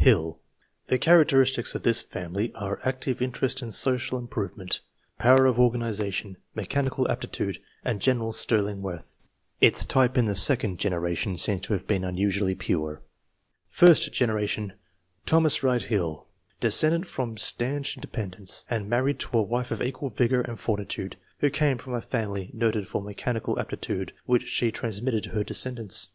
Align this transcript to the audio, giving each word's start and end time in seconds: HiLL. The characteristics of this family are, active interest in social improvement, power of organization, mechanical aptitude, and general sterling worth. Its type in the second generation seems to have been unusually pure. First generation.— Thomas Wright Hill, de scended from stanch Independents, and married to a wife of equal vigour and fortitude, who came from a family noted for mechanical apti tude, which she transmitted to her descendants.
HiLL. 0.00 0.40
The 0.88 0.98
characteristics 0.98 1.72
of 1.76 1.84
this 1.84 2.02
family 2.02 2.52
are, 2.54 2.80
active 2.82 3.22
interest 3.22 3.62
in 3.62 3.70
social 3.70 4.18
improvement, 4.18 4.80
power 5.20 5.46
of 5.46 5.56
organization, 5.56 6.36
mechanical 6.52 7.08
aptitude, 7.08 7.60
and 7.84 8.00
general 8.00 8.32
sterling 8.32 8.82
worth. 8.82 9.18
Its 9.60 9.84
type 9.84 10.18
in 10.18 10.24
the 10.24 10.34
second 10.34 10.80
generation 10.80 11.36
seems 11.36 11.60
to 11.60 11.74
have 11.74 11.86
been 11.86 12.02
unusually 12.02 12.56
pure. 12.56 13.02
First 13.68 14.12
generation.— 14.12 14.72
Thomas 15.26 15.62
Wright 15.62 15.82
Hill, 15.82 16.26
de 16.58 16.70
scended 16.70 17.04
from 17.06 17.36
stanch 17.36 17.96
Independents, 17.96 18.64
and 18.68 18.90
married 18.90 19.20
to 19.20 19.38
a 19.38 19.42
wife 19.42 19.70
of 19.70 19.80
equal 19.80 20.10
vigour 20.10 20.40
and 20.40 20.58
fortitude, 20.58 21.16
who 21.38 21.50
came 21.50 21.78
from 21.78 21.94
a 21.94 22.00
family 22.00 22.50
noted 22.52 22.88
for 22.88 23.00
mechanical 23.00 23.54
apti 23.54 23.80
tude, 23.80 24.12
which 24.26 24.48
she 24.48 24.72
transmitted 24.72 25.22
to 25.22 25.30
her 25.30 25.44
descendants. 25.44 26.08